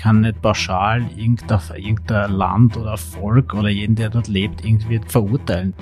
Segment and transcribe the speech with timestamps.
[0.00, 5.74] kann nicht pauschal irgendein, Land oder Volk oder jeden, der dort lebt, irgendwie verurteilen.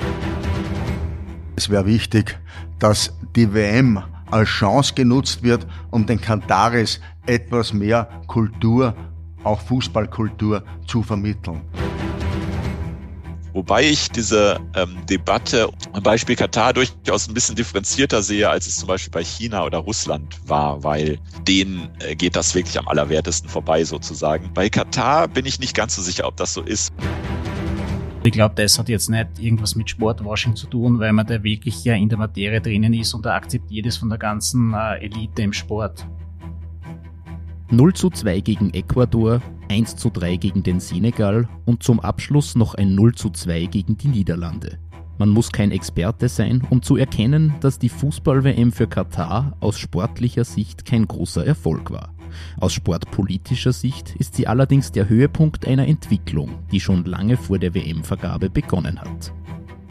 [1.57, 2.39] Es wäre wichtig,
[2.79, 8.95] dass die WM als Chance genutzt wird, um den Kantaris etwas mehr Kultur,
[9.45, 11.63] auch Fußballkultur zu vermitteln.
[13.53, 18.77] Wobei ich diese ähm, Debatte am Beispiel Katar durchaus ein bisschen differenzierter sehe, als es
[18.77, 23.49] zum Beispiel bei China oder Russland war, weil denen äh, geht das wirklich am allerwertesten
[23.49, 24.51] vorbei sozusagen.
[24.55, 26.93] Bei Katar bin ich nicht ganz so sicher, ob das so ist.
[28.25, 31.85] Ich glaube, das hat jetzt nicht irgendwas mit Sportwashing zu tun, weil man da wirklich
[31.85, 35.43] ja in der Materie drinnen ist und da akzeptiert es von der ganzen äh, Elite
[35.43, 36.05] im Sport.
[37.71, 42.75] 0 zu 2 gegen Ecuador, 1 zu 3 gegen den Senegal und zum Abschluss noch
[42.75, 44.79] ein 0 zu 2 gegen die Niederlande.
[45.19, 50.45] Man muss kein Experte sein, um zu erkennen, dass die Fußball-WM für Katar aus sportlicher
[50.45, 52.15] Sicht kein großer Erfolg war.
[52.59, 57.75] Aus sportpolitischer Sicht ist sie allerdings der Höhepunkt einer Entwicklung, die schon lange vor der
[57.75, 59.35] WM-Vergabe begonnen hat.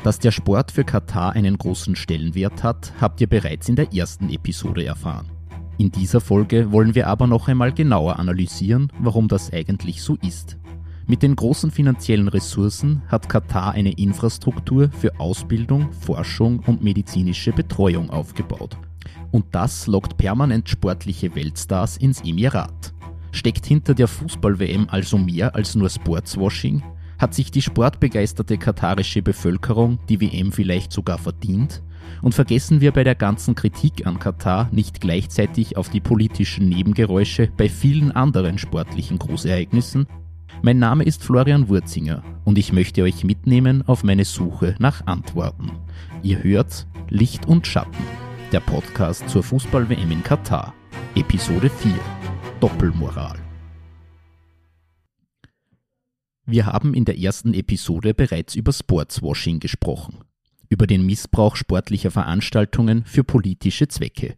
[0.03, 4.29] Dass der Sport für Katar einen großen Stellenwert hat, habt ihr bereits in der ersten
[4.29, 5.36] Episode erfahren.
[5.79, 10.57] In dieser Folge wollen wir aber noch einmal genauer analysieren, warum das eigentlich so ist.
[11.05, 18.09] Mit den großen finanziellen Ressourcen hat Katar eine Infrastruktur für Ausbildung, Forschung und medizinische Betreuung
[18.09, 18.75] aufgebaut.
[19.31, 22.93] Und das lockt permanent sportliche Weltstars ins Emirat.
[23.31, 26.81] Steckt hinter der Fußball-WM also mehr als nur Sportswashing?
[27.19, 31.83] Hat sich die sportbegeisterte katarische Bevölkerung die WM vielleicht sogar verdient?
[32.21, 37.49] Und vergessen wir bei der ganzen Kritik an Katar nicht gleichzeitig auf die politischen Nebengeräusche
[37.55, 40.07] bei vielen anderen sportlichen Großereignissen?
[40.61, 45.71] Mein Name ist Florian Wurzinger und ich möchte euch mitnehmen auf meine Suche nach Antworten.
[46.23, 48.03] Ihr hört Licht und Schatten,
[48.51, 50.73] der Podcast zur Fußball-WM in Katar,
[51.15, 51.91] Episode 4,
[52.59, 53.37] Doppelmoral.
[56.45, 60.23] Wir haben in der ersten Episode bereits über Sportswashing gesprochen
[60.69, 64.35] über den Missbrauch sportlicher Veranstaltungen für politische Zwecke.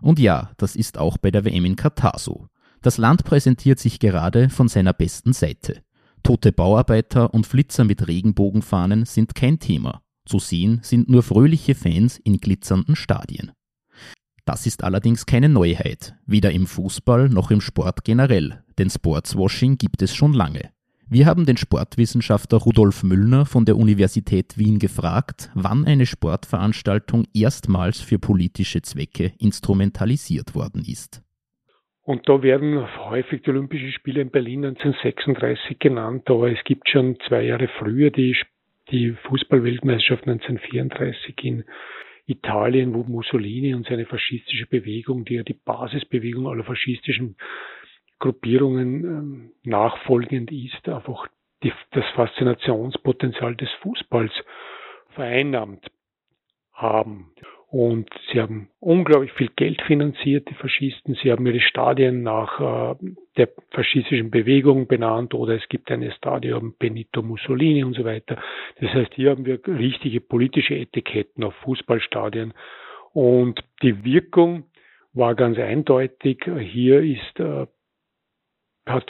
[0.00, 2.48] Und ja, das ist auch bei der WM in Katar so.
[2.82, 5.82] Das Land präsentiert sich gerade von seiner besten Seite.
[6.24, 10.02] Tote Bauarbeiter und Flitzer mit Regenbogenfahnen sind kein Thema.
[10.24, 13.52] Zu sehen sind nur fröhliche Fans in glitzernden Stadien.
[14.44, 20.02] Das ist allerdings keine Neuheit, weder im Fußball noch im Sport generell, denn Sportswashing gibt
[20.02, 20.71] es schon lange.
[21.14, 28.00] Wir haben den Sportwissenschaftler Rudolf Müllner von der Universität Wien gefragt, wann eine Sportveranstaltung erstmals
[28.00, 31.22] für politische Zwecke instrumentalisiert worden ist.
[32.02, 37.18] Und da werden häufig die Olympischen Spiele in Berlin 1936 genannt, aber es gibt schon
[37.28, 38.34] zwei Jahre früher die,
[38.90, 41.64] die Fußballweltmeisterschaft 1934 in
[42.24, 47.36] Italien, wo Mussolini und seine faschistische Bewegung, die ja die Basisbewegung aller faschistischen
[48.22, 51.26] Gruppierungen ähm, nachfolgend ist, einfach
[51.62, 54.32] die, das Faszinationspotenzial des Fußballs
[55.10, 55.90] vereinnahmt
[56.72, 57.32] haben.
[57.68, 61.16] Und sie haben unglaublich viel Geld finanziert, die Faschisten.
[61.22, 62.94] Sie haben ihre Stadien nach äh,
[63.38, 68.36] der faschistischen Bewegung benannt oder es gibt eine Stadion Benito Mussolini und so weiter.
[68.78, 72.54] Das heißt, hier haben wir richtige politische Etiketten auf Fußballstadien.
[73.14, 74.64] Und die Wirkung
[75.12, 76.44] war ganz eindeutig.
[76.44, 77.66] Hier ist äh,
[78.86, 79.06] hat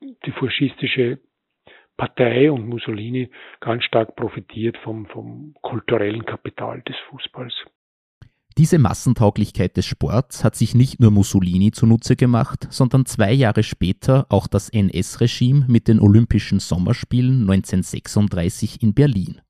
[0.00, 1.20] die faschistische
[1.96, 3.30] Partei und Mussolini
[3.60, 7.54] ganz stark profitiert vom, vom kulturellen Kapital des Fußballs.
[8.56, 14.26] Diese Massentauglichkeit des Sports hat sich nicht nur Mussolini zunutze gemacht, sondern zwei Jahre später
[14.28, 19.40] auch das NS-Regime mit den Olympischen Sommerspielen 1936 in Berlin.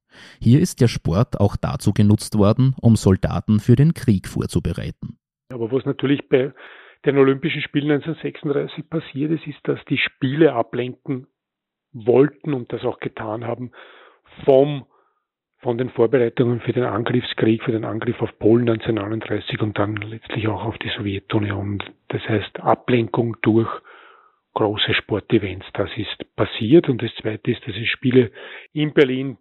[0.41, 5.19] Hier ist der Sport auch dazu genutzt worden, um Soldaten für den Krieg vorzubereiten.
[5.53, 6.55] Aber was natürlich bei
[7.05, 11.27] den Olympischen Spielen 1936 passiert ist, ist, dass die Spiele ablenken
[11.93, 13.73] wollten und das auch getan haben
[14.45, 14.87] vom
[15.65, 20.47] von den Vorbereitungen für den Angriffskrieg, für den Angriff auf Polen 1939 und dann letztlich
[20.47, 21.83] auch auf die Sowjetunion.
[22.09, 23.71] Das heißt Ablenkung durch
[24.53, 25.67] große Sportevents.
[25.73, 26.91] Das ist passiert.
[26.91, 28.31] Und das Zweite ist, dass die Spiele
[28.75, 29.39] in Berlin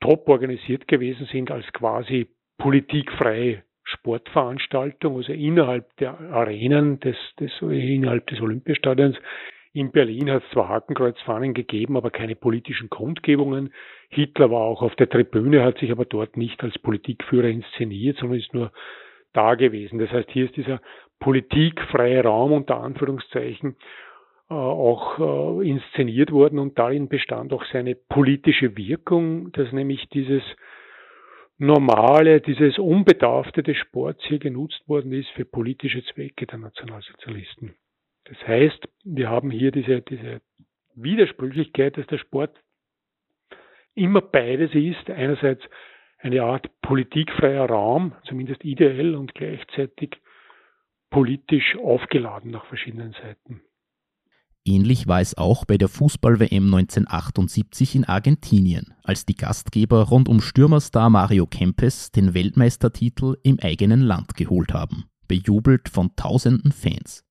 [0.00, 2.28] top organisiert gewesen sind als quasi
[2.58, 9.16] politikfreie Sportveranstaltung, also innerhalb der Arenen des, des innerhalb des Olympiastadions.
[9.72, 13.72] In Berlin hat es zwar Hakenkreuzfahnen gegeben, aber keine politischen Kundgebungen.
[14.08, 18.38] Hitler war auch auf der Tribüne, hat sich aber dort nicht als Politikführer inszeniert, sondern
[18.38, 18.70] ist nur
[19.32, 19.98] da gewesen.
[19.98, 20.80] Das heißt, hier ist dieser
[21.18, 23.76] politikfreie Raum unter Anführungszeichen
[24.48, 25.18] äh, auch
[25.60, 30.42] äh, inszeniert worden und darin bestand auch seine politische Wirkung, dass nämlich dieses
[31.66, 37.74] normale, dieses Unbedarfte des Sports hier genutzt worden ist für politische Zwecke der Nationalsozialisten.
[38.24, 40.40] Das heißt, wir haben hier diese, diese
[40.94, 42.56] Widersprüchlichkeit, dass der Sport
[43.94, 45.10] immer beides ist.
[45.10, 45.62] Einerseits
[46.18, 50.16] eine Art politikfreier Raum, zumindest ideell und gleichzeitig
[51.10, 53.62] politisch aufgeladen nach verschiedenen Seiten.
[54.66, 60.40] Ähnlich war es auch bei der Fußball-WM 1978 in Argentinien, als die Gastgeber rund um
[60.40, 67.24] Stürmerstar Mario Kempes den Weltmeistertitel im eigenen Land geholt haben, bejubelt von tausenden Fans.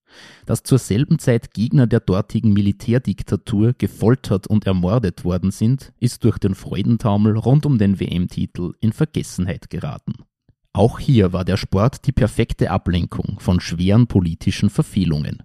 [0.46, 6.38] Dass zur selben Zeit Gegner der dortigen Militärdiktatur gefoltert und ermordet worden sind, ist durch
[6.38, 10.14] den Freudentaumel rund um den WM-Titel in Vergessenheit geraten.
[10.72, 15.42] Auch hier war der Sport die perfekte Ablenkung von schweren politischen Verfehlungen.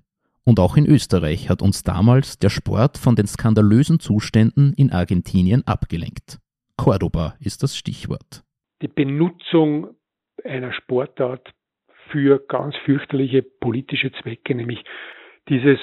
[0.49, 5.61] Und auch in Österreich hat uns damals der Sport von den skandalösen Zuständen in Argentinien
[5.67, 6.39] abgelenkt.
[6.75, 8.41] Cordoba ist das Stichwort.
[8.81, 9.95] Die Benutzung
[10.43, 11.53] einer Sportart
[12.09, 14.83] für ganz fürchterliche politische Zwecke, nämlich
[15.49, 15.77] dieses,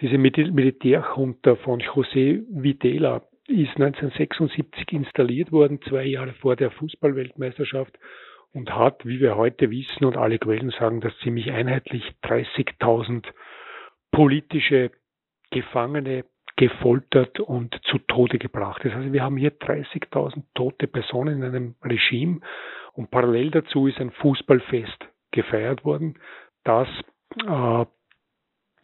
[0.00, 7.98] diese Militärjunta von José Videla ist 1976 installiert worden, zwei Jahre vor der Fußballweltmeisterschaft
[8.56, 13.26] und hat, wie wir heute wissen und alle Quellen sagen, das ziemlich einheitlich 30.000
[14.10, 14.92] politische
[15.50, 16.24] Gefangene
[16.56, 18.82] gefoltert und zu Tode gebracht.
[18.82, 22.40] Das heißt, wir haben hier 30.000 tote Personen in einem Regime
[22.94, 26.18] und parallel dazu ist ein Fußballfest gefeiert worden,
[26.64, 26.88] das
[27.46, 27.84] äh,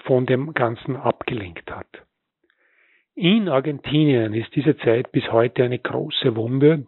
[0.05, 1.89] von dem Ganzen abgelenkt hat.
[3.15, 6.87] In Argentinien ist diese Zeit bis heute eine große Wunde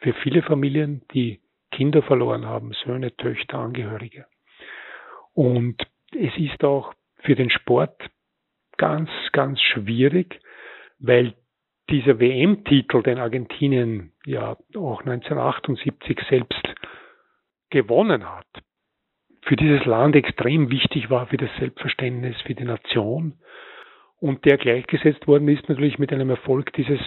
[0.00, 1.40] für viele Familien, die
[1.78, 4.26] Kinder verloren haben, Söhne, Töchter, Angehörige.
[5.32, 5.80] Und
[6.10, 8.10] es ist auch für den Sport
[8.76, 10.40] ganz, ganz schwierig,
[10.98, 11.34] weil
[11.88, 16.64] dieser WM-Titel, den Argentinien ja auch 1978 selbst
[17.70, 18.48] gewonnen hat,
[19.42, 23.38] für dieses Land extrem wichtig war, für das Selbstverständnis, für die Nation
[24.16, 26.98] und der gleichgesetzt worden ist natürlich mit einem Erfolg dieses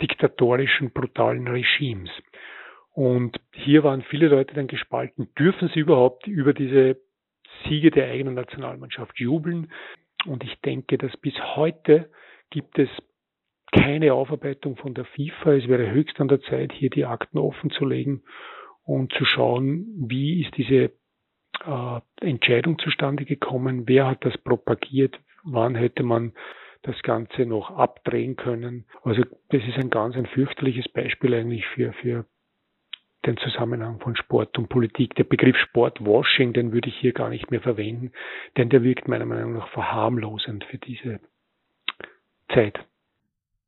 [0.00, 2.10] diktatorischen, brutalen Regimes.
[2.94, 5.28] Und hier waren viele Leute dann gespalten.
[5.36, 6.96] Dürfen sie überhaupt über diese
[7.64, 9.72] Siege der eigenen Nationalmannschaft jubeln?
[10.26, 12.08] Und ich denke, dass bis heute
[12.50, 12.88] gibt es
[13.72, 15.54] keine Aufarbeitung von der FIFA.
[15.54, 18.22] Es wäre höchst an der Zeit, hier die Akten offen zu legen
[18.84, 20.92] und zu schauen, wie ist diese
[21.66, 26.32] äh, Entscheidung zustande gekommen, wer hat das propagiert, wann hätte man
[26.82, 28.84] das Ganze noch abdrehen können.
[29.02, 32.26] Also das ist ein ganz ein fürchterliches Beispiel eigentlich für, für
[33.26, 35.14] den Zusammenhang von Sport und Politik.
[35.14, 38.12] Der Begriff Sportwashing, den würde ich hier gar nicht mehr verwenden,
[38.56, 41.20] denn der wirkt meiner Meinung nach verharmlosend für diese
[42.52, 42.78] Zeit.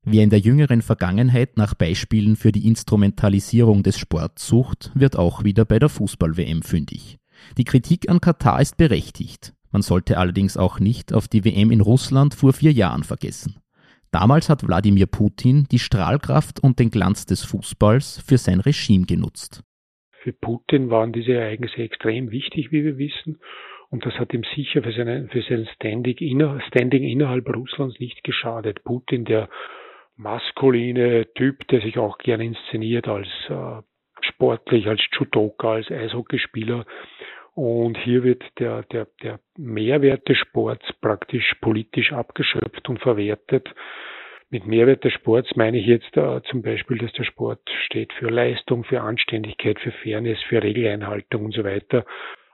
[0.02, 5.42] Wer in der jüngeren Vergangenheit nach Beispielen für die Instrumentalisierung des Sports sucht, wird auch
[5.42, 7.18] wieder bei der Fußball-WM fündig.
[7.58, 9.52] Die Kritik an Katar ist berechtigt.
[9.72, 13.56] Man sollte allerdings auch nicht auf die WM in Russland vor vier Jahren vergessen.
[14.12, 19.62] Damals hat Wladimir Putin die Strahlkraft und den Glanz des Fußballs für sein Regime genutzt.
[20.22, 23.38] Für Putin waren diese Ereignisse extrem wichtig, wie wir wissen.
[23.90, 28.24] Und das hat ihm sicher für, seine, für sein Standing, inner, Standing innerhalb Russlands nicht
[28.24, 28.82] geschadet.
[28.82, 29.48] Putin, der
[30.16, 33.82] maskuline Typ, der sich auch gerne inszeniert als äh,
[34.22, 36.84] sportlich, als Judoka, als Eishockeyspieler,
[37.56, 43.66] und hier wird der, der, der Mehrwert des Sports praktisch politisch abgeschöpft und verwertet.
[44.50, 48.28] Mit Mehrwert des Sports meine ich jetzt äh, zum Beispiel, dass der Sport steht für
[48.28, 52.04] Leistung, für Anständigkeit, für Fairness, für Regeleinhaltung und so weiter.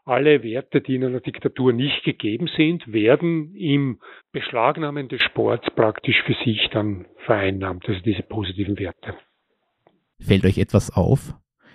[0.05, 3.99] Alle Werte, die in einer Diktatur nicht gegeben sind, werden im
[4.31, 9.15] Beschlagnahmen des Sports praktisch für sich dann vereinnahmt, also diese positiven Werte.
[10.21, 11.35] Fällt euch etwas auf?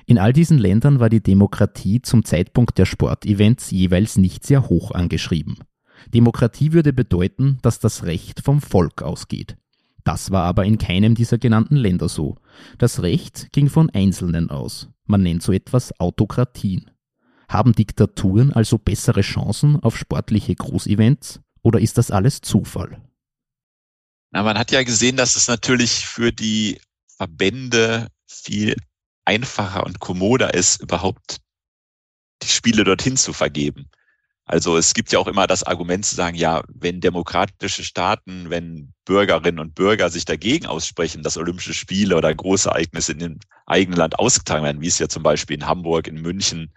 [0.10, 4.92] In all diesen Ländern war die Demokratie zum Zeitpunkt der Sportevents jeweils nicht sehr hoch
[4.92, 5.58] angeschrieben.
[6.14, 9.58] Demokratie würde bedeuten, dass das Recht vom Volk ausgeht.
[10.06, 12.38] Das war aber in keinem dieser genannten Länder so.
[12.78, 14.88] Das Recht ging von Einzelnen aus.
[15.06, 16.90] Man nennt so etwas Autokratien.
[17.50, 23.02] Haben Diktaturen also bessere Chancen auf sportliche Großevents oder ist das alles Zufall?
[24.32, 26.80] Na, man hat ja gesehen, dass es natürlich für die
[27.18, 28.78] Verbände viel
[29.28, 31.38] einfacher und kommoder ist, überhaupt
[32.42, 33.90] die Spiele dorthin zu vergeben.
[34.46, 38.94] Also es gibt ja auch immer das Argument zu sagen, ja, wenn demokratische Staaten, wenn
[39.04, 43.98] Bürgerinnen und Bürger sich dagegen aussprechen, dass Olympische Spiele oder große Ereignisse in dem eigenen
[43.98, 46.72] Land ausgetragen werden, wie es ja zum Beispiel in Hamburg, in München,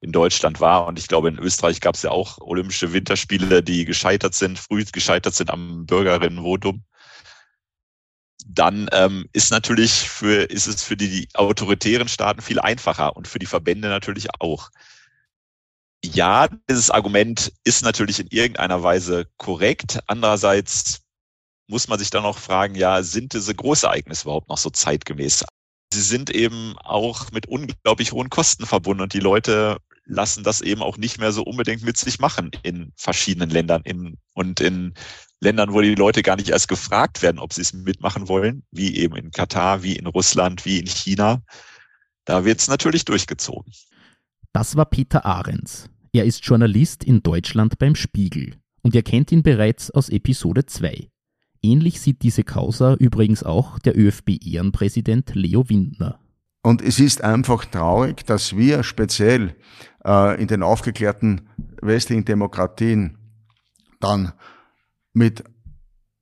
[0.00, 0.86] in Deutschland war.
[0.86, 4.84] Und ich glaube, in Österreich gab es ja auch Olympische Winterspiele, die gescheitert sind, früh
[4.84, 6.84] gescheitert sind am Bürgerinnenvotum
[8.48, 13.28] dann ähm, ist natürlich für, ist es für die, die autoritären Staaten viel einfacher und
[13.28, 14.70] für die Verbände natürlich auch.
[16.04, 19.98] ja, dieses Argument ist natürlich in irgendeiner Weise korrekt.
[20.06, 21.02] Andererseits
[21.68, 25.44] muss man sich dann auch fragen, ja, sind diese Großereignisse überhaupt noch so zeitgemäß?
[25.92, 30.82] Sie sind eben auch mit unglaublich hohen Kosten verbunden und die Leute lassen das eben
[30.82, 34.94] auch nicht mehr so unbedingt mit sich machen in verschiedenen Ländern in, und in
[35.40, 38.96] Ländern, wo die Leute gar nicht erst gefragt werden, ob sie es mitmachen wollen, wie
[38.96, 41.42] eben in Katar, wie in Russland, wie in China.
[42.24, 43.72] Da wird es natürlich durchgezogen.
[44.52, 45.88] Das war Peter Ahrens.
[46.12, 51.08] Er ist Journalist in Deutschland beim Spiegel und ihr kennt ihn bereits aus Episode 2.
[51.62, 56.18] Ähnlich sieht diese Causa übrigens auch der ÖFB-Ehrenpräsident Leo Windner.
[56.62, 59.54] Und es ist einfach traurig, dass wir speziell
[60.04, 61.48] äh, in den aufgeklärten
[61.80, 63.18] westlichen Demokratien
[64.00, 64.32] dann
[65.18, 65.44] mit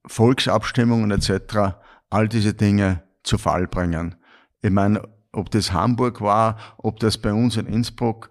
[0.06, 1.76] Volksabstimmungen etc.
[2.10, 4.16] all diese Dinge zu Fall bringen.
[4.62, 8.30] Ich meine, ob das Hamburg war, ob das bei uns in Innsbruck,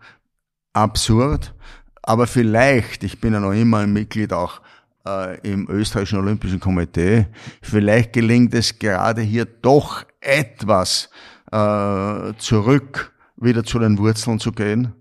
[0.74, 1.54] absurd.
[2.02, 4.62] Aber vielleicht, ich bin ja noch immer ein Mitglied auch
[5.08, 7.28] äh, im österreichischen Olympischen Komitee,
[7.62, 11.10] vielleicht gelingt es gerade hier doch etwas
[11.52, 14.94] äh, zurück wieder zu den Wurzeln zu gehen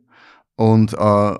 [0.57, 1.35] und äh,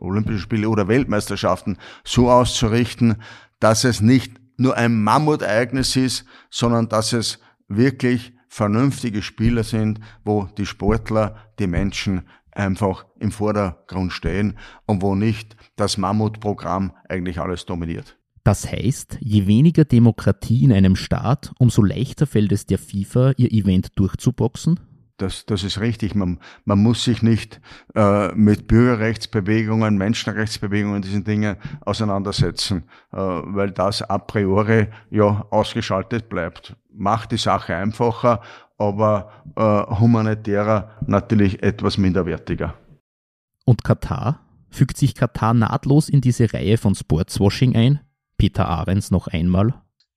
[0.00, 3.16] Olympische Spiele oder Weltmeisterschaften so auszurichten,
[3.58, 7.38] dass es nicht nur ein Mammutereignis ist, sondern dass es
[7.68, 15.14] wirklich vernünftige Spieler sind, wo die Sportler, die Menschen einfach im Vordergrund stehen und wo
[15.14, 18.18] nicht das Mammutprogramm eigentlich alles dominiert.
[18.42, 23.52] Das heißt, je weniger Demokratie in einem Staat, umso leichter fällt es der FIFA, ihr
[23.52, 24.80] Event durchzuboxen?
[25.20, 26.14] Das, das ist richtig.
[26.14, 27.60] Man, man muss sich nicht
[27.94, 36.74] äh, mit Bürgerrechtsbewegungen, Menschenrechtsbewegungen, diesen Dingen auseinandersetzen, äh, weil das a priori ja ausgeschaltet bleibt.
[36.90, 38.40] Macht die Sache einfacher,
[38.78, 42.74] aber äh, humanitärer natürlich etwas minderwertiger.
[43.66, 44.40] Und Katar?
[44.70, 48.00] Fügt sich Katar nahtlos in diese Reihe von Sportswashing ein?
[48.38, 49.74] Peter Ahrens noch einmal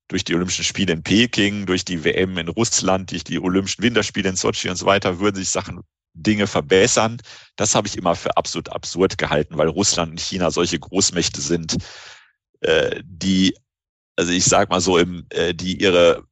[0.07, 4.29] durch die Olympischen Spiele in Peking, durch die WM in Russland, durch die Olympischen Winterspiele
[4.29, 5.81] in Sochi und so weiter, würden sich Sachen,
[6.13, 7.19] Dinge verbessern.
[7.55, 11.77] Das habe ich immer für absolut absurd gehalten, weil Russland und China solche Großmächte sind,
[12.61, 13.55] äh, die,
[14.15, 16.23] also ich sag mal so, im, äh, die ihre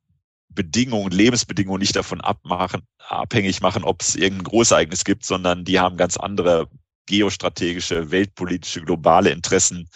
[0.49, 5.97] Bedingungen, Lebensbedingungen nicht davon abmachen, abhängig machen, ob es irgendein Großereignis gibt, sondern die haben
[5.97, 6.69] ganz andere
[7.07, 9.89] geostrategische, weltpolitische, globale Interessen.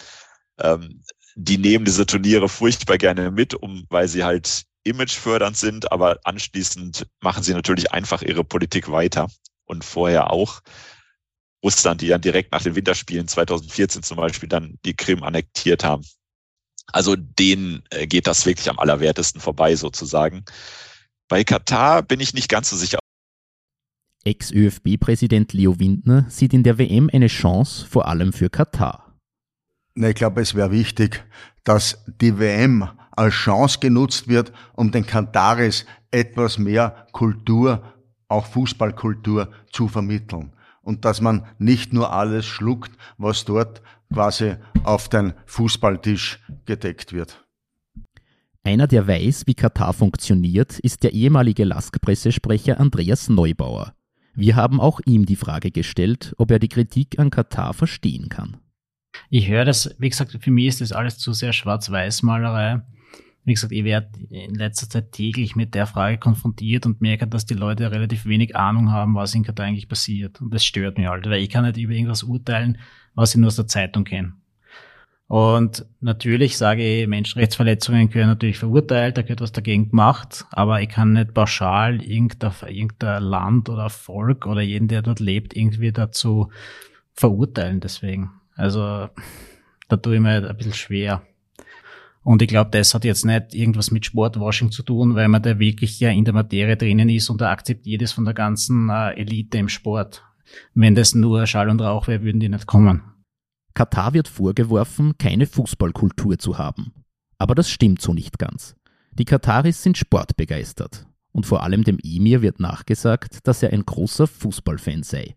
[0.59, 1.03] Ähm,
[1.35, 7.07] die nehmen diese Turniere furchtbar gerne mit, um, weil sie halt imagefördernd sind, aber anschließend
[7.21, 9.27] machen sie natürlich einfach ihre Politik weiter
[9.65, 10.61] und vorher auch.
[11.63, 16.05] Russland, die dann direkt nach den Winterspielen 2014 zum Beispiel dann die Krim annektiert haben.
[16.93, 20.45] Also denen äh, geht das wirklich am allerwertesten vorbei sozusagen.
[21.27, 22.99] Bei Katar bin ich nicht ganz so sicher.
[24.23, 29.04] Ex-ÖFB-Präsident Leo Windner sieht in der WM eine Chance, vor allem für Katar.
[29.95, 31.23] Ich glaube, es wäre wichtig,
[31.63, 37.81] dass die WM als Chance genutzt wird, um den Kataris etwas mehr Kultur,
[38.27, 40.51] auch Fußballkultur zu vermitteln.
[40.81, 43.81] Und dass man nicht nur alles schluckt, was dort
[44.13, 47.45] quasi auf den Fußballtisch gedeckt wird.
[48.63, 53.93] Einer, der weiß, wie Katar funktioniert, ist der ehemalige Lask-Pressesprecher Andreas Neubauer.
[54.33, 58.57] Wir haben auch ihm die Frage gestellt, ob er die Kritik an Katar verstehen kann.
[59.29, 62.81] Ich höre das, wie gesagt, für mich ist das alles zu sehr Schwarz-Weiß-Malerei.
[63.43, 67.45] Wie gesagt, ich werde in letzter Zeit täglich mit der Frage konfrontiert und merke, dass
[67.45, 70.41] die Leute relativ wenig Ahnung haben, was in Katar eigentlich passiert.
[70.41, 72.79] Und das stört mich halt, weil ich kann nicht über irgendwas urteilen,
[73.13, 74.33] was ich nur aus der Zeitung kenne.
[75.27, 80.89] Und natürlich sage ich, Menschenrechtsverletzungen gehören natürlich verurteilt, da gehört was dagegen gemacht, aber ich
[80.89, 86.51] kann nicht pauschal irgendein, irgendein Land oder Volk oder jeden, der dort lebt, irgendwie dazu
[87.13, 88.31] verurteilen deswegen.
[88.55, 89.09] Also
[89.87, 91.21] da tue ich mir halt ein bisschen schwer.
[92.23, 95.59] Und ich glaube, das hat jetzt nicht irgendwas mit Sportwashing zu tun, weil man da
[95.59, 99.11] wirklich ja in der Materie drinnen ist und da akzeptiert es von der ganzen äh,
[99.11, 100.23] Elite im Sport.
[100.73, 103.03] Wenn das nur Schall und Rauch wäre, würden die nicht kommen.
[103.75, 106.93] Katar wird vorgeworfen, keine Fußballkultur zu haben.
[107.37, 108.75] Aber das stimmt so nicht ganz.
[109.11, 111.05] Die Kataris sind sportbegeistert.
[111.31, 115.35] Und vor allem dem Emir wird nachgesagt, dass er ein großer Fußballfan sei.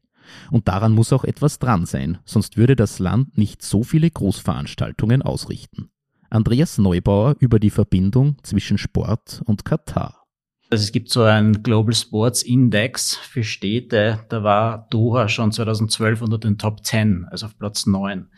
[0.51, 5.23] Und daran muss auch etwas dran sein, sonst würde das Land nicht so viele Großveranstaltungen
[5.23, 5.91] ausrichten.
[6.31, 10.25] Andreas Neubauer über die Verbindung zwischen Sport und Katar.
[10.71, 16.21] Also es gibt so einen Global Sports Index für Städte, da war Doha schon 2012
[16.21, 18.29] unter den Top 10, also auf Platz 9.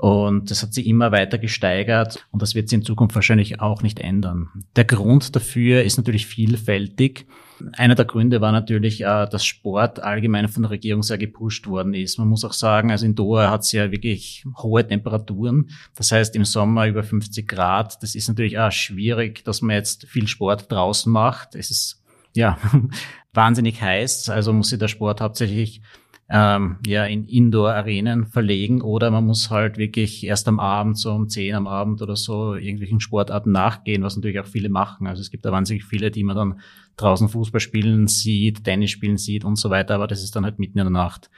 [0.00, 3.82] Und das hat sich immer weiter gesteigert und das wird sich in Zukunft wahrscheinlich auch
[3.82, 4.48] nicht ändern.
[4.74, 7.26] Der Grund dafür ist natürlich vielfältig.
[7.74, 11.92] Einer der Gründe war natürlich, äh, dass Sport allgemein von der Regierung sehr gepusht worden
[11.92, 12.18] ist.
[12.18, 15.68] Man muss auch sagen, also in Doha hat es ja wirklich hohe Temperaturen.
[15.94, 18.02] Das heißt, im Sommer über 50 Grad.
[18.02, 21.54] Das ist natürlich auch schwierig, dass man jetzt viel Sport draußen macht.
[21.54, 22.02] Es ist
[22.34, 22.56] ja
[23.34, 24.30] wahnsinnig heiß.
[24.30, 25.82] Also muss sich der Sport hauptsächlich
[26.30, 31.28] ähm, ja in Indoor-Arenen verlegen oder man muss halt wirklich erst am Abend, so um
[31.28, 35.08] 10 am Abend oder so, irgendwelchen Sportarten nachgehen, was natürlich auch viele machen.
[35.08, 36.60] Also es gibt da wahnsinnig viele, die man dann
[36.96, 40.60] draußen Fußball spielen sieht, Tennis spielen sieht und so weiter, aber das ist dann halt
[40.60, 41.30] mitten in der Nacht.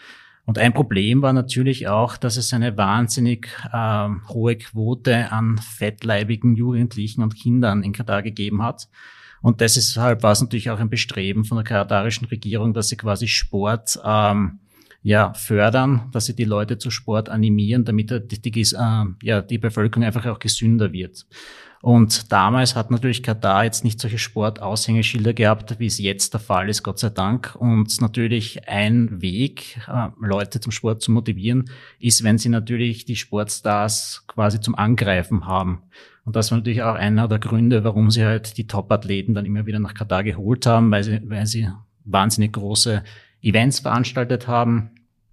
[0.45, 6.55] Und ein Problem war natürlich auch, dass es eine wahnsinnig äh, hohe Quote an fettleibigen
[6.57, 8.89] Jugendlichen und Kindern in Katar gegeben hat.
[9.41, 13.27] Und deshalb war es natürlich auch ein Bestreben von der katarischen Regierung, dass sie quasi
[13.29, 14.61] Sport ähm,
[15.03, 19.59] ja, fördern, dass sie die Leute zu Sport animieren, damit die, die, äh, ja, die
[19.59, 21.27] Bevölkerung einfach auch gesünder wird.
[21.83, 26.69] Und damals hat natürlich Katar jetzt nicht solche Sportaushängeschilder gehabt, wie es jetzt der Fall
[26.69, 27.57] ist, Gott sei Dank.
[27.57, 31.69] Und natürlich ein Weg, äh, Leute zum Sport zu motivieren,
[31.99, 35.83] ist, wenn sie natürlich die Sportstars quasi zum Angreifen haben.
[36.25, 39.67] Und das war natürlich auch einer der Gründe, warum sie halt die Top-Athleten dann immer
[39.67, 41.69] wieder nach Katar geholt haben, weil sie, weil sie
[42.05, 43.03] wahnsinnig große
[43.43, 44.91] Events veranstaltet haben.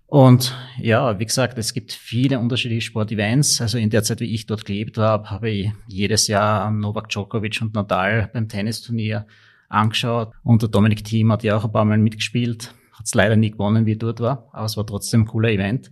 [0.08, 3.62] Und ja, wie gesagt, es gibt viele unterschiedliche Sportevents.
[3.62, 7.62] Also in der Zeit, wie ich dort gelebt habe, habe ich jedes Jahr Novak Djokovic
[7.62, 9.28] und Nadal beim Tennisturnier
[9.70, 10.34] angeschaut.
[10.44, 12.74] Und der Dominik Thiem hat ja auch ein paar Mal mitgespielt.
[12.94, 15.52] Hat es leider nie gewonnen, wie ich dort war, aber es war trotzdem ein cooler
[15.52, 15.92] Event.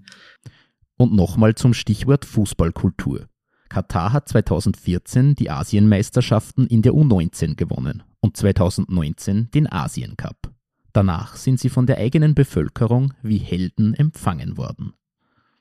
[0.98, 3.28] Und nochmal zum Stichwort Fußballkultur.
[3.70, 10.57] Katar hat 2014 die Asienmeisterschaften in der U19 gewonnen und 2019 den Asien Cup.
[10.98, 14.94] Danach sind sie von der eigenen Bevölkerung wie Helden empfangen worden.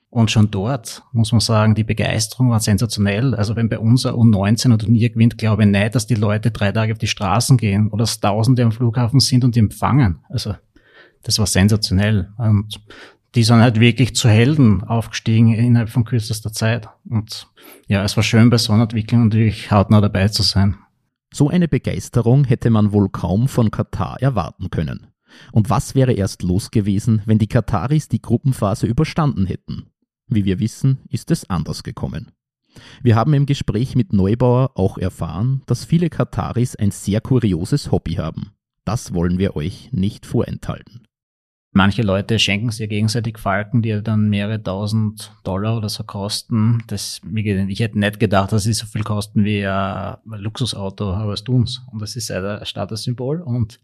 [0.09, 3.35] Und schon dort muss man sagen, die Begeisterung war sensationell.
[3.35, 6.53] Also wenn bei uns ein U19 ein Turnier gewinnt, glaube ich nicht, dass die Leute
[6.53, 10.21] drei Tage auf die Straßen gehen oder dass Tausende am Flughafen sind und die empfangen.
[10.31, 10.55] Also
[11.23, 12.33] das war sensationell.
[12.39, 12.81] Und
[13.35, 16.89] die sind halt wirklich zu Helden aufgestiegen innerhalb von kürzester Zeit.
[17.11, 17.47] Und
[17.89, 20.77] ja, es war schön bei so einer Entwicklung natürlich hautnah dabei zu sein.
[21.31, 25.09] So eine Begeisterung hätte man wohl kaum von Katar erwarten können.
[25.53, 29.87] Und was wäre erst los gewesen, wenn die Kataris die Gruppenphase überstanden hätten?
[30.29, 32.33] Wie wir wissen, ist es anders gekommen.
[33.03, 38.15] Wir haben im Gespräch mit Neubauer auch erfahren, dass viele Kataris ein sehr kurioses Hobby
[38.15, 38.53] haben.
[38.85, 41.07] Das wollen wir euch nicht vorenthalten.
[41.73, 46.83] Manche Leute schenken sich gegenseitig Falken, die dann mehrere tausend Dollar oder so kosten.
[46.87, 51.45] Das, ich hätte nicht gedacht, dass sie so viel kosten wie ein Luxusauto, aber es
[51.45, 51.83] tun's.
[51.93, 53.43] Und das ist ein Statussymbol.
[53.43, 53.79] Und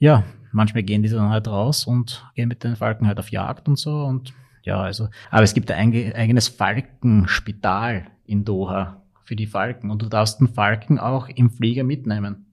[0.00, 0.24] ja,
[0.56, 3.78] manchmal gehen die dann halt raus und gehen mit den Falken halt auf Jagd und
[3.78, 9.90] so und ja, also, aber es gibt ein eigenes Falkenspital in Doha für die Falken
[9.90, 12.46] und du darfst den Falken auch im Flieger mitnehmen.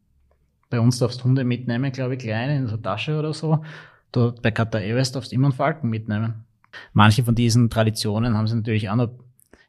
[0.69, 3.63] Bei uns darfst du Hunde mitnehmen, glaube ich, kleine in der Tasche oder so.
[4.11, 6.45] Dort bei Qatar Airways darfst du immer einen Falken mitnehmen.
[6.91, 9.09] Manche von diesen Traditionen haben sie natürlich auch noch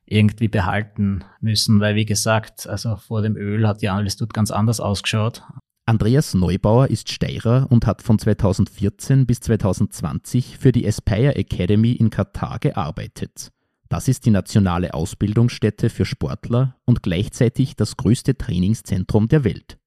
[0.05, 4.51] irgendwie behalten müssen, weil wie gesagt, also vor dem Öl hat ja alles dort ganz
[4.51, 5.43] anders ausgeschaut.
[5.87, 12.09] Andreas Neubauer ist Steirer und hat von 2014 bis 2020 für die Aspire Academy in
[12.09, 13.53] Katar gearbeitet.
[13.91, 19.79] Das ist die nationale Ausbildungsstätte für Sportler und gleichzeitig das größte Trainingszentrum der Welt.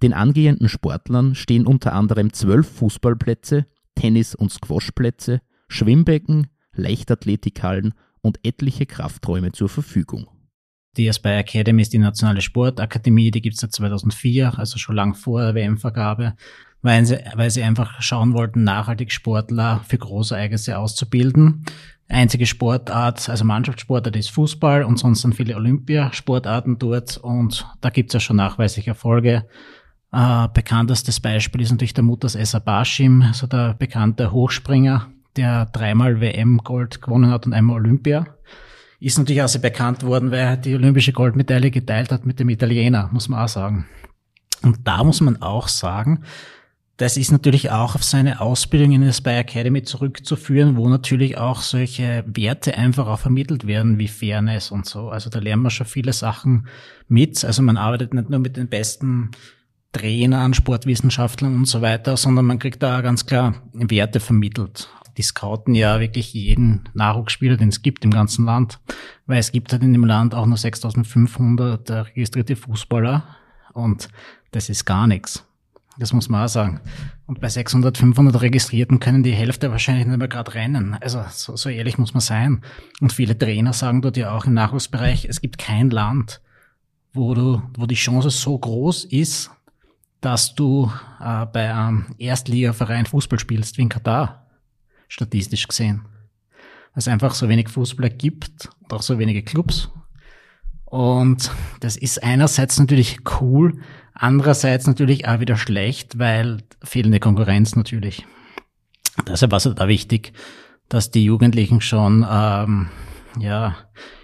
[0.00, 8.86] Den angehenden Sportlern stehen unter anderem zwölf Fußballplätze, Tennis- und Squashplätze, Schwimmbecken, Leichtathletikhallen und etliche
[8.86, 10.28] Krafträume zur Verfügung.
[10.96, 15.40] Die Aspire Academy ist die nationale Sportakademie, die gibt's seit 2004, also schon lang vor
[15.40, 16.34] der WM-Vergabe,
[16.82, 21.64] weil sie, weil sie einfach schauen wollten, nachhaltig Sportler für große Ereignisse auszubilden.
[22.08, 28.14] Einzige Sportart, also Mannschaftssportart ist Fußball und sonst sind viele Olympiasportarten dort und da gibt's
[28.14, 29.46] ja schon nachweislich Erfolge.
[30.12, 36.20] Äh, bekanntestes Beispiel ist natürlich der Mutters Essa Bashim, also der bekannte Hochspringer, der dreimal
[36.20, 38.26] WM-Gold gewonnen hat und einmal Olympia
[39.00, 42.50] ist natürlich auch sehr bekannt worden, weil er die olympische Goldmedaille geteilt hat mit dem
[42.50, 43.86] Italiener, muss man auch sagen.
[44.62, 46.22] Und da muss man auch sagen,
[46.98, 51.62] das ist natürlich auch auf seine Ausbildung in der Spy Academy zurückzuführen, wo natürlich auch
[51.62, 55.08] solche Werte einfach auch vermittelt werden, wie Fairness und so.
[55.08, 56.66] Also da lernen wir schon viele Sachen
[57.08, 57.42] mit.
[57.42, 59.30] Also man arbeitet nicht nur mit den besten
[59.92, 65.74] Trainern, Sportwissenschaftlern und so weiter, sondern man kriegt da ganz klar Werte vermittelt die scouten
[65.74, 68.80] ja wirklich jeden Nachwuchsspieler, den es gibt im ganzen Land,
[69.26, 73.22] weil es gibt halt in dem Land auch nur 6500 registrierte Fußballer
[73.74, 74.08] und
[74.50, 75.44] das ist gar nichts.
[75.98, 76.80] Das muss man auch sagen.
[77.26, 80.96] Und bei 600, 500 Registrierten können die Hälfte wahrscheinlich nicht mehr gerade rennen.
[80.98, 82.62] Also so, so ehrlich muss man sein.
[83.02, 86.40] Und viele Trainer sagen dort ja auch im Nachwuchsbereich, es gibt kein Land,
[87.12, 89.50] wo du, wo die Chance so groß ist,
[90.22, 94.46] dass du äh, bei einem Erstligaverein Fußball spielst wie in Katar.
[95.10, 96.02] Statistisch gesehen.
[96.92, 99.90] Weil es einfach so wenig Fußballer gibt und auch so wenige Clubs.
[100.84, 103.80] Und das ist einerseits natürlich cool,
[104.14, 108.24] andererseits natürlich auch wieder schlecht, weil fehlende Konkurrenz natürlich.
[109.26, 110.32] Deshalb war es da wichtig,
[110.88, 112.88] dass die Jugendlichen schon ähm,
[113.38, 113.76] ja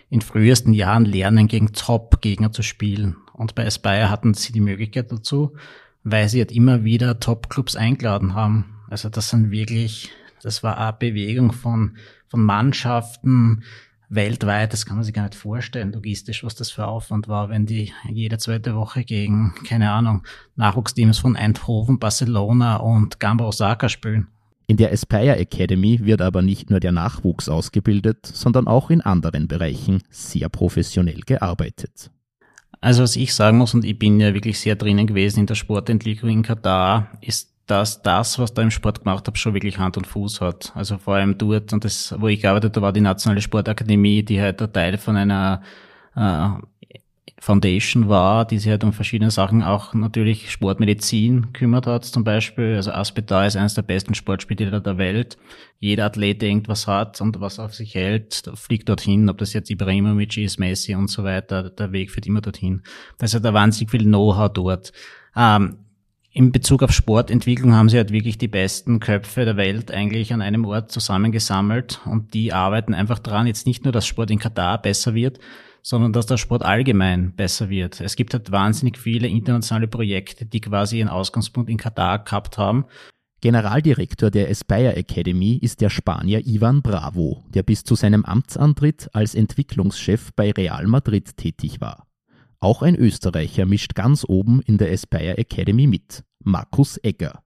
[0.08, 3.16] in frühesten Jahren lernen, gegen Top-Gegner zu spielen.
[3.32, 5.56] Und bei Aspire hatten sie die Möglichkeit dazu,
[6.04, 8.76] weil sie halt immer wieder Top-Clubs eingeladen haben.
[8.88, 10.10] Also das sind wirklich,
[10.42, 11.96] das war eine Bewegung von,
[12.28, 13.62] von Mannschaften,
[14.08, 17.66] weltweit, das kann man sich gar nicht vorstellen, logistisch, was das für Aufwand war, wenn
[17.66, 20.22] die jede zweite Woche gegen, keine Ahnung,
[20.54, 24.28] Nachwuchsteams von Eindhoven, Barcelona und Gamba Osaka spielen.
[24.68, 29.46] In der Aspire Academy wird aber nicht nur der Nachwuchs ausgebildet, sondern auch in anderen
[29.46, 32.10] Bereichen sehr professionell gearbeitet.
[32.80, 35.54] Also was ich sagen muss, und ich bin ja wirklich sehr drinnen gewesen in der
[35.54, 39.96] Sportentwicklung in Katar, ist dass das, was da im Sport gemacht habe, schon wirklich Hand
[39.96, 40.72] und Fuß hat.
[40.74, 44.40] Also vor allem dort, und das, wo ich gearbeitet habe, war die Nationale Sportakademie, die
[44.40, 45.62] halt ein Teil von einer
[46.14, 46.48] äh,
[47.38, 52.76] Foundation war, die sich halt um verschiedene Sachen auch natürlich Sportmedizin kümmert hat, zum Beispiel.
[52.76, 55.36] Also Aspetar ist eines der besten Sportspiele der Welt.
[55.78, 59.70] Jeder Athlet, der irgendwas hat und was auf sich hält, fliegt dorthin, ob das jetzt
[59.70, 61.68] Ibrahimovic ist, Messi und so weiter.
[61.70, 62.82] Der Weg führt immer dorthin.
[63.18, 64.92] Da ist halt wahnsinnig viel Know-how dort.
[65.36, 65.85] Ähm,
[66.36, 70.42] in Bezug auf Sportentwicklung haben sie halt wirklich die besten Köpfe der Welt eigentlich an
[70.42, 74.82] einem Ort zusammengesammelt und die arbeiten einfach dran, jetzt nicht nur, dass Sport in Katar
[74.82, 75.38] besser wird,
[75.80, 78.02] sondern dass der Sport allgemein besser wird.
[78.02, 82.84] Es gibt halt wahnsinnig viele internationale Projekte, die quasi ihren Ausgangspunkt in Katar gehabt haben.
[83.40, 89.34] Generaldirektor der Aspire Academy ist der Spanier Ivan Bravo, der bis zu seinem Amtsantritt als
[89.34, 92.05] Entwicklungschef bei Real Madrid tätig war.
[92.66, 97.44] Auch ein Österreicher mischt ganz oben in der Aspire Academy mit, Markus Egger.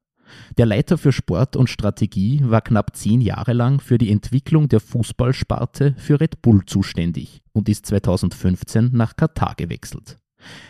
[0.56, 4.80] Der Leiter für Sport und Strategie war knapp zehn Jahre lang für die Entwicklung der
[4.80, 10.16] Fußballsparte für Red Bull zuständig und ist 2015 nach Katar gewechselt.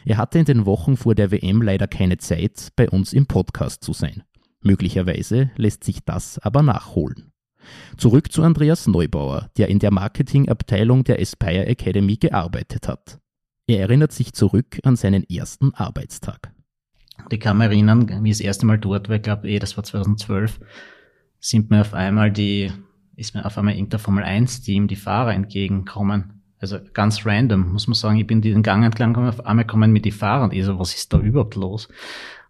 [0.04, 3.84] Er hatte in den Wochen vor der WM leider keine Zeit, bei uns im Podcast
[3.84, 4.24] zu sein.
[4.64, 7.30] Möglicherweise lässt sich das aber nachholen.
[7.96, 13.20] Zurück zu Andreas Neubauer, der in der Marketingabteilung der Aspire Academy gearbeitet hat.
[13.70, 16.52] Er erinnert sich zurück an seinen ersten Arbeitstag.
[17.28, 19.76] Ich kann mich erinnern, wie ich das erste Mal dort war, ich glaube, eh, das
[19.76, 20.59] war 2012,
[21.38, 22.72] sind mir auf einmal die,
[23.14, 26.42] ist mir auf einmal irgendein Formel 1 Team die Fahrer entgegenkommen.
[26.59, 28.18] Also ganz random, muss man sagen.
[28.18, 30.80] Ich bin den Gang entlang gekommen, auf einmal kommen mir die Fahrer und ich so,
[30.80, 31.88] was ist da überhaupt los?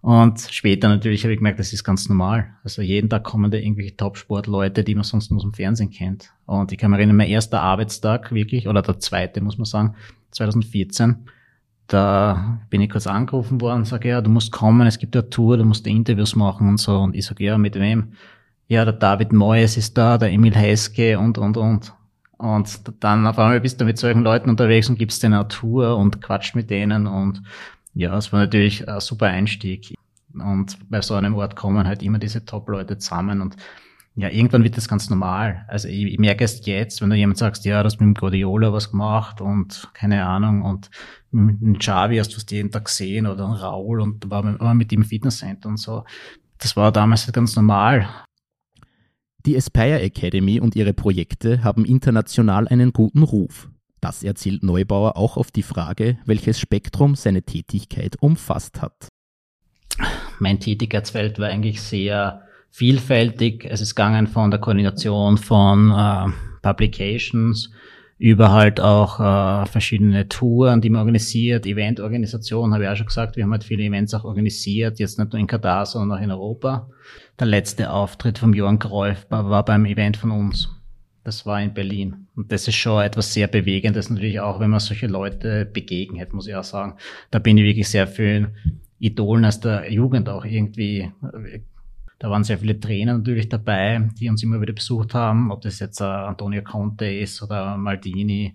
[0.02, 2.54] Und später natürlich habe ich gemerkt, das ist ganz normal.
[2.64, 6.32] Also jeden Tag kommen da irgendwelche Top-Sportleute, die man sonst nur aus dem Fernsehen kennt.
[6.46, 9.94] Und ich kann mich erinnern, mein erster Arbeitstag wirklich, oder der zweite, muss man sagen,
[10.30, 11.28] 2014,
[11.86, 15.22] da bin ich kurz angerufen worden und sage, ja, du musst kommen, es gibt ja
[15.22, 16.96] Tour, du musst Interviews machen und so.
[16.98, 18.12] Und ich sage, ja, mit wem?
[18.68, 21.92] Ja, der David Moyes ist da, der Emil Heske und, und, und.
[22.38, 25.98] Und dann auf einmal bist du mit solchen Leuten unterwegs und gibst denen eine Tour
[25.98, 27.42] und quatscht mit denen und
[27.94, 29.94] ja, es war natürlich ein super Einstieg.
[30.32, 33.56] Und bei so einem Ort kommen halt immer diese Top-Leute zusammen und
[34.16, 35.64] ja, irgendwann wird das ganz normal.
[35.68, 38.14] Also ich, ich merke es jetzt, wenn du jemand sagst, ja, du hast mit dem
[38.14, 40.90] Guardiola was gemacht und keine Ahnung und
[41.30, 44.60] mit dem Xavi hast du es jeden Tag gesehen oder ein Raul und war mit,
[44.60, 46.04] war mit ihm im Fitnesscenter und so.
[46.58, 48.08] Das war damals halt ganz normal.
[49.46, 53.69] Die Aspire Academy und ihre Projekte haben international einen guten Ruf.
[54.00, 59.08] Das erzählt Neubauer auch auf die Frage, welches Spektrum seine Tätigkeit umfasst hat.
[60.38, 63.66] Mein Tätigkeitsfeld war eigentlich sehr vielfältig.
[63.68, 66.32] Es ist gegangen von der Koordination von äh,
[66.62, 67.70] Publications
[68.20, 73.36] über halt auch äh, verschiedene Touren, die man organisiert, Eventorganisation, habe ich auch schon gesagt,
[73.36, 76.30] wir haben halt viele Events auch organisiert, jetzt nicht nur in Katar, sondern auch in
[76.30, 76.90] Europa.
[77.38, 80.68] Der letzte Auftritt vom Johann Kreuf war, war beim Event von uns.
[81.24, 82.26] Das war in Berlin.
[82.34, 86.46] Und das ist schon etwas sehr Bewegendes natürlich auch, wenn man solche Leute begegnet, muss
[86.46, 86.94] ich auch sagen.
[87.30, 88.52] Da bin ich wirklich sehr für
[88.98, 91.10] Idolen aus der Jugend auch irgendwie
[92.20, 95.78] da waren sehr viele Trainer natürlich dabei, die uns immer wieder besucht haben, ob das
[95.78, 98.54] jetzt uh, Antonio Conte ist oder Maldini.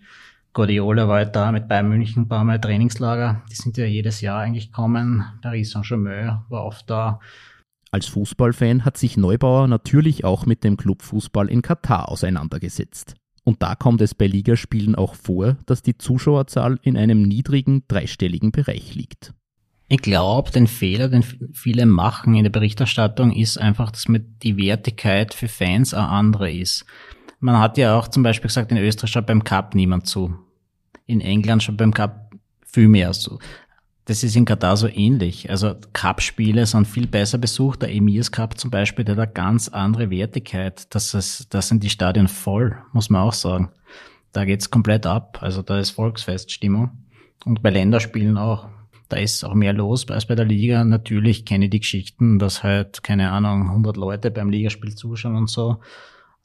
[0.53, 3.41] Guardiola war halt da mit Bayern München ein paar Mal Trainingslager.
[3.49, 5.25] Die sind ja jedes Jahr eigentlich gekommen.
[5.41, 7.19] Paris Saint-Germain war oft da.
[7.95, 13.13] Als Fußballfan hat sich Neubauer natürlich auch mit dem Clubfußball in Katar auseinandergesetzt.
[13.45, 18.51] Und da kommt es bei Ligaspielen auch vor, dass die Zuschauerzahl in einem niedrigen dreistelligen
[18.51, 19.33] Bereich liegt.
[19.87, 24.57] Ich glaube, den Fehler, den viele machen in der Berichterstattung, ist einfach, dass mit die
[24.57, 26.85] Wertigkeit für Fans eine andere ist.
[27.39, 30.35] Man hat ja auch zum Beispiel gesagt, in Österreich schaut beim Cup niemand zu.
[31.05, 32.33] In England schaut beim Cup
[32.65, 33.39] viel mehr zu.
[34.05, 35.49] Das ist in Katar so ähnlich.
[35.49, 37.81] Also Cup-Spiele sind viel besser besucht.
[37.81, 40.93] Der Emirs Cup zum Beispiel, der hat eine ganz andere Wertigkeit.
[40.93, 43.71] Das, ist, das sind die Stadien voll, muss man auch sagen.
[44.31, 45.39] Da geht's komplett ab.
[45.41, 46.91] Also da ist Volksfeststimmung.
[47.45, 48.67] Und bei Länderspielen auch
[49.09, 50.83] da ist auch mehr los als bei der Liga.
[50.83, 55.49] Natürlich kenne ich die Geschichten, dass halt, keine Ahnung, 100 Leute beim Ligaspiel zuschauen und
[55.49, 55.77] so.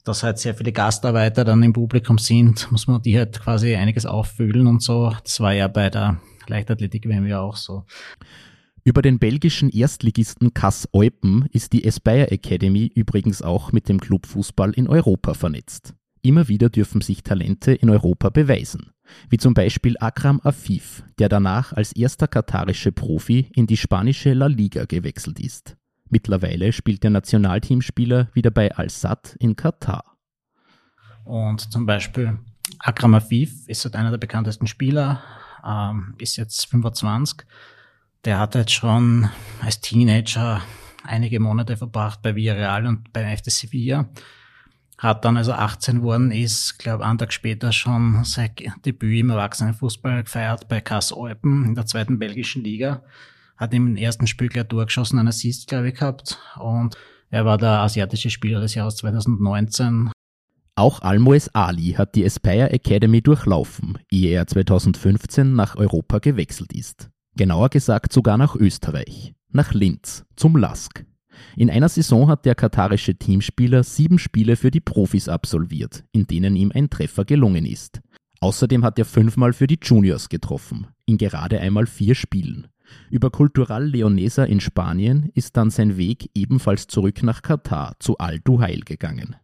[0.03, 4.05] Dass halt sehr viele Gastarbeiter dann im Publikum sind, muss man die halt quasi einiges
[4.05, 5.13] auffüllen und so.
[5.23, 6.19] Das war ja bei der
[6.51, 7.85] Leichtathletik wenn wir auch so.
[8.83, 14.71] Über den belgischen Erstligisten Kass Eupen ist die Aspire Academy übrigens auch mit dem Clubfußball
[14.71, 15.93] in Europa vernetzt.
[16.23, 18.91] Immer wieder dürfen sich Talente in Europa beweisen,
[19.29, 24.47] wie zum Beispiel Akram Afif, der danach als erster katarische Profi in die spanische La
[24.47, 25.77] Liga gewechselt ist.
[26.09, 30.17] Mittlerweile spielt der Nationalteamspieler wieder bei Al-Sad in Katar.
[31.23, 32.39] Und zum Beispiel
[32.79, 35.21] Akram Afif ist halt einer der bekanntesten Spieler,
[35.65, 37.45] ähm, ist jetzt 25.
[38.25, 39.29] Der hat jetzt schon
[39.61, 40.61] als Teenager
[41.03, 44.09] einige Monate verbracht bei Villarreal und beim FC Sevilla
[45.01, 48.51] hat dann also 18 worden ist, glaube einen Tag später schon sein
[48.85, 53.01] Debüt im Erwachsenenfußball gefeiert bei Kass Eupen in der zweiten belgischen Liga.
[53.57, 56.37] Hat im ersten Spiel gleich durchgeschossen, einen Assist, glaube ich, gehabt.
[56.59, 56.97] Und
[57.31, 60.11] er war der asiatische Spieler des Jahres 2019.
[60.75, 67.09] Auch Almoes Ali hat die Aspire Academy durchlaufen, ehe er 2015 nach Europa gewechselt ist.
[67.35, 71.05] Genauer gesagt sogar nach Österreich, nach Linz, zum LASK.
[71.55, 76.55] In einer Saison hat der katarische Teamspieler sieben Spiele für die Profis absolviert, in denen
[76.55, 78.01] ihm ein Treffer gelungen ist.
[78.39, 82.67] Außerdem hat er fünfmal für die Juniors getroffen, in gerade einmal vier Spielen.
[83.09, 88.39] Über Cultural Leonesa in Spanien ist dann sein Weg ebenfalls zurück nach Katar zu Al
[88.39, 89.35] Duhail gegangen.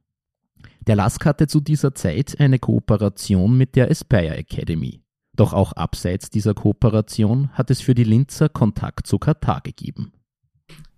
[0.88, 5.04] Der LASK hatte zu dieser Zeit eine Kooperation mit der Aspire Academy.
[5.36, 10.14] Doch auch abseits dieser Kooperation hat es für die Linzer Kontakt zu Katar gegeben.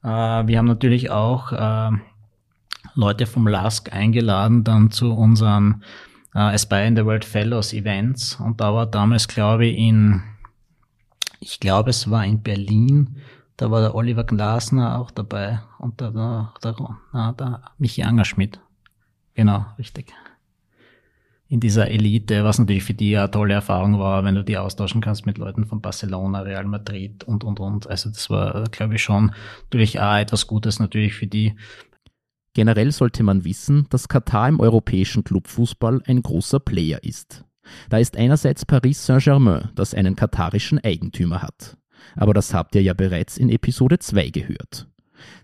[0.03, 1.91] Äh, wir haben natürlich auch äh,
[2.93, 5.83] Leute vom LASK eingeladen dann zu unseren
[6.35, 8.35] äh, Aspire in the World Fellows Events.
[8.35, 10.21] Und da war damals, glaube ich, in,
[11.39, 13.17] ich glaube, es war in Berlin,
[13.57, 16.75] da war der Oliver Glasner auch dabei und der, der, der,
[17.11, 18.61] der, der Michi Angerschmidt.
[19.39, 20.13] Genau, richtig
[21.49, 25.01] in dieser Elite, was natürlich für die eine tolle Erfahrung war, wenn du die austauschen
[25.01, 27.89] kannst mit Leuten von Barcelona, Real Madrid und, und, und.
[27.89, 29.31] Also das war, glaube ich, schon
[29.63, 31.55] natürlich auch etwas Gutes natürlich für die.
[32.53, 37.43] Generell sollte man wissen, dass Katar im europäischen Clubfußball ein großer Player ist.
[37.89, 41.77] Da ist einerseits Paris Saint-Germain, das einen katarischen Eigentümer hat.
[42.15, 44.87] Aber das habt ihr ja bereits in Episode 2 gehört.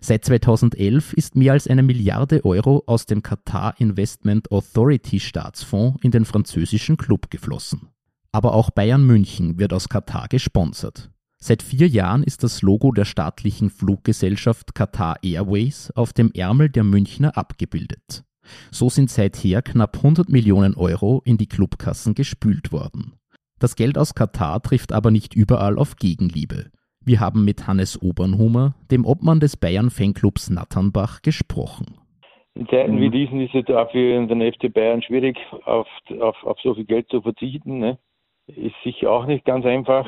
[0.00, 6.10] Seit 2011 ist mehr als eine Milliarde Euro aus dem Qatar Investment Authority Staatsfonds in
[6.10, 7.88] den französischen Club geflossen.
[8.32, 11.10] Aber auch Bayern München wird aus Katar gesponsert.
[11.38, 16.84] Seit vier Jahren ist das Logo der staatlichen Fluggesellschaft Qatar Airways auf dem Ärmel der
[16.84, 18.24] Münchner abgebildet.
[18.70, 23.14] So sind seither knapp 100 Millionen Euro in die Clubkassen gespült worden.
[23.58, 26.70] Das Geld aus Katar trifft aber nicht überall auf Gegenliebe.
[27.08, 31.86] Wir haben mit Hannes Obernhumer, dem Obmann des Bayern-Fanclubs Natternbach, gesprochen.
[32.56, 35.86] In Zeiten wie diesen ist es auch für den FC Bayern schwierig, auf,
[36.20, 37.78] auf, auf so viel Geld zu verzichten.
[37.78, 37.98] Ne?
[38.48, 40.04] Ist sicher auch nicht ganz einfach.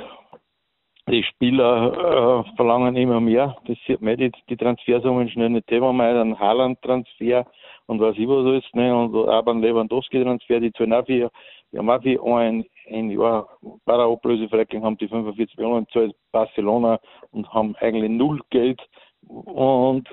[1.09, 3.57] Die Spieler äh, verlangen immer mehr.
[3.69, 5.69] Das sieht man die, die Transfersummen schnell nicht.
[5.69, 7.47] Thema mal einen Haaland-Transfer
[7.87, 8.93] und was ich was ist, ne?
[8.93, 11.31] und auch beim Lewandowski-Transfer, die auch für,
[11.71, 13.49] wir haben auch für ein, ein Jahr
[13.85, 16.99] Para-Ablöseverrechnung haben die 45 Millionen zahlt Barcelona
[17.31, 18.81] und haben eigentlich null Geld
[19.19, 20.09] und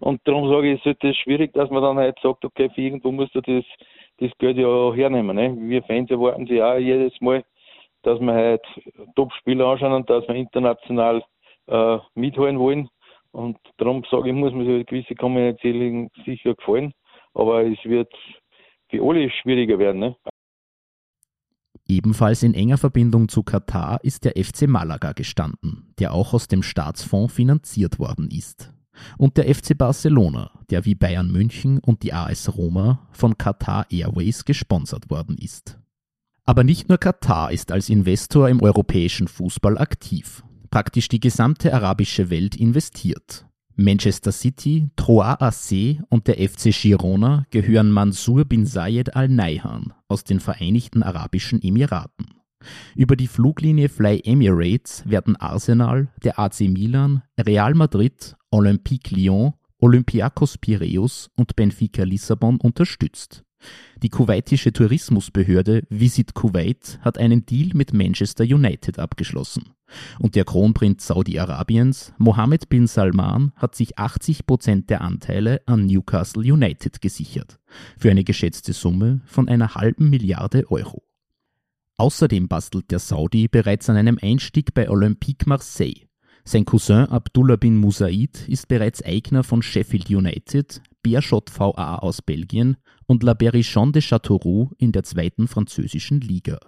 [0.00, 3.10] und darum sage ich, es ist schwierig, dass man dann halt sagt, okay, für irgendwo
[3.10, 3.64] musst du das,
[4.18, 5.36] das Geld ja hernehmen.
[5.36, 5.56] Ne?
[5.58, 7.44] Wir Fans erwarten sich auch jedes Mal,
[8.02, 8.64] dass wir halt
[9.16, 11.22] Top-Spieler anschauen und dass wir international
[11.66, 12.88] äh, mithalten wollen.
[13.32, 16.92] Und darum sage ich, muss mir so gewisse Kombinationen sicher gefallen.
[17.34, 18.12] Aber es wird
[18.88, 20.00] für alle schwieriger werden.
[20.00, 20.16] Ne?
[21.90, 26.62] Ebenfalls in enger Verbindung zu Katar ist der FC Malaga gestanden, der auch aus dem
[26.62, 28.72] Staatsfonds finanziert worden ist.
[29.18, 34.44] Und der FC Barcelona, der wie Bayern München und die AS Roma von Qatar Airways
[34.44, 35.80] gesponsert worden ist.
[36.44, 40.44] Aber nicht nur Katar ist als Investor im europäischen Fußball aktiv.
[40.70, 43.46] Praktisch die gesamte arabische Welt investiert.
[43.80, 50.22] Manchester City, Troyes AC und der FC Girona gehören Mansour bin Zayed Al Nahyan aus
[50.22, 52.26] den Vereinigten Arabischen Emiraten.
[52.94, 60.58] Über die Fluglinie Fly Emirates werden Arsenal, der AC Milan, Real Madrid, Olympique Lyon, Olympiakos
[60.58, 63.44] Piräus und Benfica Lissabon unterstützt.
[64.02, 69.72] Die kuwaitische Tourismusbehörde Visit Kuwait hat einen Deal mit Manchester United abgeschlossen.
[70.18, 76.42] Und der Kronprinz Saudi-Arabiens, Mohammed bin Salman, hat sich 80 Prozent der Anteile an Newcastle
[76.42, 77.58] United gesichert,
[77.98, 81.02] für eine geschätzte Summe von einer halben Milliarde Euro.
[81.96, 86.06] Außerdem bastelt der Saudi bereits an einem Einstieg bei Olympique Marseille.
[86.44, 92.76] Sein Cousin Abdullah bin Musaid ist bereits Eigner von Sheffield United, Beerschot VA aus Belgien
[93.06, 96.58] und La Berrichon de Châteauroux in der zweiten französischen Liga.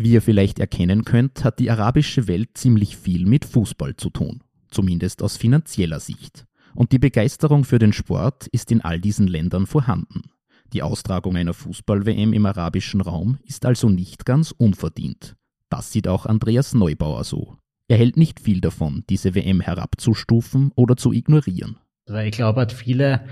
[0.00, 4.44] Wie ihr vielleicht erkennen könnt, hat die arabische Welt ziemlich viel mit Fußball zu tun,
[4.70, 6.46] zumindest aus finanzieller Sicht.
[6.76, 10.30] Und die Begeisterung für den Sport ist in all diesen Ländern vorhanden.
[10.72, 15.34] Die Austragung einer Fußball-WM im arabischen Raum ist also nicht ganz unverdient.
[15.68, 17.56] Das sieht auch Andreas Neubauer so.
[17.88, 21.78] Er hält nicht viel davon, diese WM herabzustufen oder zu ignorieren.
[22.06, 23.26] Weil ich glaube, halt viele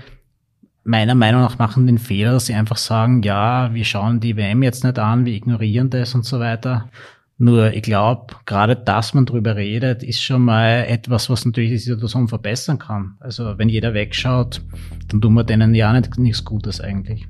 [0.87, 4.63] meiner Meinung nach machen den Fehler, dass sie einfach sagen, ja, wir schauen die WM
[4.63, 6.89] jetzt nicht an, wir ignorieren das und so weiter.
[7.37, 11.77] Nur ich glaube, gerade dass man drüber redet, ist schon mal etwas, was natürlich die
[11.77, 13.17] Situation verbessern kann.
[13.19, 14.61] Also wenn jeder wegschaut,
[15.09, 17.27] dann tun wir denen ja nicht nichts Gutes eigentlich.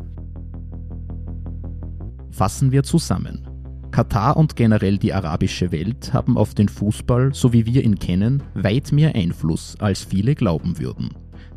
[2.29, 3.47] Fassen wir zusammen.
[3.89, 8.43] Katar und generell die arabische Welt haben auf den Fußball, so wie wir ihn kennen,
[8.53, 11.09] weit mehr Einfluss, als viele glauben würden.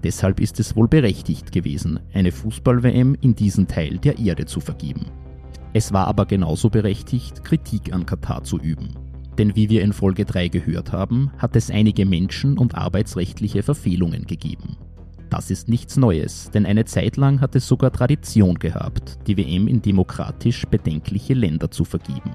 [0.02, 5.06] Deshalb ist es wohl berechtigt gewesen, eine Fußball-WM in diesen Teil der Erde zu vergeben.
[5.72, 8.94] Es war aber genauso berechtigt, Kritik an Katar zu üben.
[9.38, 14.26] Denn wie wir in Folge 3 gehört haben, hat es einige Menschen- und arbeitsrechtliche Verfehlungen
[14.26, 14.76] gegeben.
[15.30, 19.68] Das ist nichts Neues, denn eine Zeit lang hat es sogar Tradition gehabt, die WM
[19.68, 22.34] in demokratisch bedenkliche Länder zu vergeben.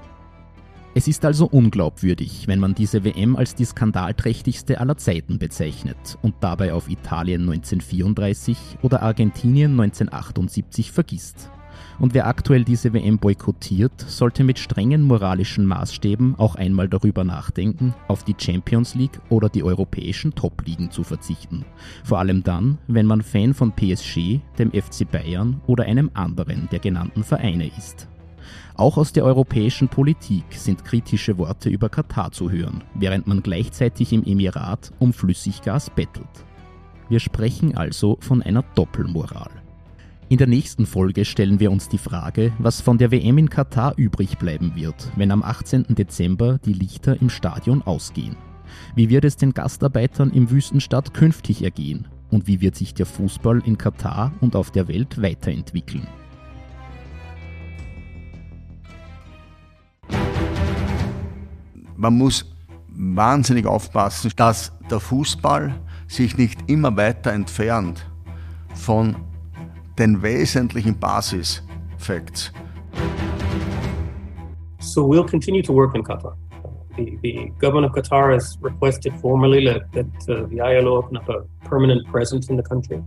[0.96, 6.36] Es ist also unglaubwürdig, wenn man diese WM als die skandalträchtigste aller Zeiten bezeichnet und
[6.40, 11.50] dabei auf Italien 1934 oder Argentinien 1978 vergisst.
[11.98, 17.94] Und wer aktuell diese WM boykottiert, sollte mit strengen moralischen Maßstäben auch einmal darüber nachdenken,
[18.08, 21.66] auf die Champions League oder die europäischen Top-Ligen zu verzichten.
[22.04, 26.78] Vor allem dann, wenn man Fan von PSG, dem FC Bayern oder einem anderen der
[26.78, 28.08] genannten Vereine ist.
[28.74, 34.12] Auch aus der europäischen Politik sind kritische Worte über Katar zu hören, während man gleichzeitig
[34.12, 36.26] im Emirat um Flüssiggas bettelt.
[37.08, 39.50] Wir sprechen also von einer Doppelmoral.
[40.28, 43.94] In der nächsten Folge stellen wir uns die Frage, was von der WM in Katar
[43.96, 45.86] übrig bleiben wird, wenn am 18.
[45.90, 48.36] Dezember die Lichter im Stadion ausgehen.
[48.96, 52.08] Wie wird es den Gastarbeitern im Wüstenstadt künftig ergehen?
[52.28, 56.08] Und wie wird sich der Fußball in Katar und auf der Welt weiterentwickeln?
[61.96, 62.44] Man muss
[62.88, 65.74] wahnsinnig aufpassen, dass der Fußball
[66.06, 68.06] sich nicht immer weiter entfernt
[68.74, 69.16] von
[69.98, 72.52] den wesentlichen Basisfacts.
[74.78, 76.36] So we'll continue to work in Qatar.
[76.96, 81.28] The, the government of Qatar has requested formally that, that uh, the ILO open up
[81.28, 83.02] a permanent presence in the country.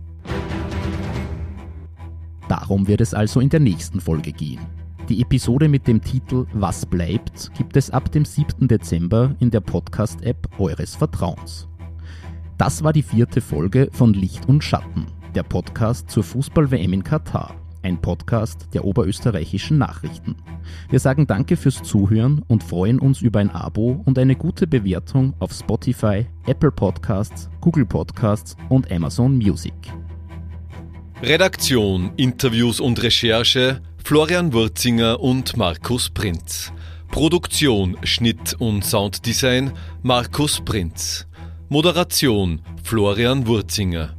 [2.48, 4.60] Darum wird es also in der nächsten Folge gehen.
[5.08, 8.68] Die Episode mit dem Titel Was bleibt gibt es ab dem 7.
[8.68, 11.68] Dezember in der Podcast-App eures Vertrauens.
[12.58, 17.54] Das war die vierte Folge von Licht und Schatten, der Podcast zur Fußball-WM in Katar,
[17.82, 20.36] ein Podcast der oberösterreichischen Nachrichten.
[20.90, 25.34] Wir sagen Danke fürs Zuhören und freuen uns über ein Abo und eine gute Bewertung
[25.40, 29.74] auf Spotify, Apple Podcasts, Google Podcasts und Amazon Music.
[31.22, 36.72] Redaktion, Interviews und Recherche Florian Wurzinger und Markus Prinz.
[37.10, 41.26] Produktion, Schnitt und Sounddesign Markus Prinz.
[41.68, 44.16] Moderation Florian Wurzinger.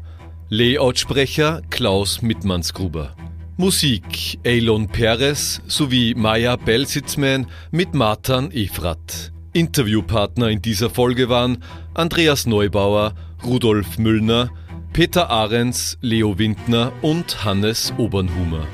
[0.49, 3.15] Layoutsprecher Klaus Mittmannsgruber.
[3.57, 9.33] Musik Elon Perez sowie Maya Belsitzman mit Martin Efrat.
[9.51, 11.63] Interviewpartner in dieser Folge waren
[11.93, 13.13] Andreas Neubauer,
[13.45, 14.51] Rudolf Müllner,
[14.93, 18.65] Peter Ahrens, Leo Windner und Hannes Obernhumer.